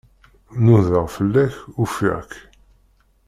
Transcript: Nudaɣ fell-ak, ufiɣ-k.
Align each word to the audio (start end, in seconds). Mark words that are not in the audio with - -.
Nudaɣ 0.63 1.07
fell-ak, 1.15 1.53
ufiɣ-k. 1.81 2.31